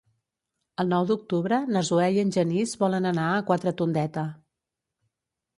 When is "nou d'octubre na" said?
0.93-1.83